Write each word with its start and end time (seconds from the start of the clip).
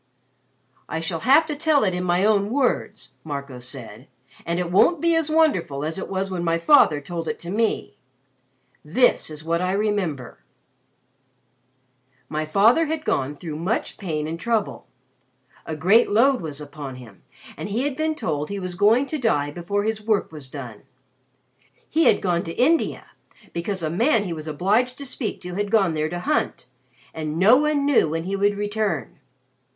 "I 0.89 0.99
shall 0.99 1.19
have 1.19 1.45
to 1.45 1.55
tell 1.55 1.83
it 1.83 1.93
in 1.93 2.03
my 2.03 2.25
own 2.25 2.49
words," 2.49 3.11
Marco 3.23 3.59
said. 3.59 4.07
"And 4.47 4.57
it 4.57 4.71
won't 4.71 4.99
be 4.99 5.13
as 5.13 5.29
wonderful 5.29 5.85
as 5.85 5.99
it 5.99 6.09
was 6.09 6.31
when 6.31 6.43
my 6.43 6.57
father 6.57 6.99
told 6.99 7.27
it 7.27 7.37
to 7.37 7.51
me. 7.51 7.99
This 8.83 9.29
is 9.29 9.43
what 9.43 9.61
I 9.61 9.73
remember: 9.73 10.39
"My 12.29 12.47
father 12.47 12.85
had 12.87 13.05
gone 13.05 13.35
through 13.35 13.57
much 13.57 13.99
pain 13.99 14.27
and 14.27 14.39
trouble. 14.39 14.87
A 15.67 15.75
great 15.75 16.09
load 16.09 16.41
was 16.41 16.59
upon 16.59 16.95
him, 16.95 17.21
and 17.55 17.69
he 17.69 17.83
had 17.83 17.95
been 17.95 18.15
told 18.15 18.49
he 18.49 18.57
was 18.57 18.73
going 18.73 19.05
to 19.05 19.19
die 19.19 19.51
before 19.51 19.83
his 19.83 20.01
work 20.01 20.31
was 20.31 20.49
done. 20.49 20.81
He 21.87 22.05
had 22.05 22.23
gone 22.23 22.41
to 22.45 22.53
India, 22.59 23.11
because 23.53 23.83
a 23.83 23.89
man 23.91 24.23
he 24.23 24.33
was 24.33 24.47
obliged 24.47 24.97
to 24.97 25.05
speak 25.05 25.41
to 25.41 25.53
had 25.53 25.69
gone 25.69 25.93
there 25.93 26.09
to 26.09 26.21
hunt, 26.21 26.65
and 27.13 27.37
no 27.37 27.55
one 27.57 27.85
knew 27.85 28.09
when 28.09 28.23
he 28.23 28.35
would 28.35 28.55
return. 28.57 29.19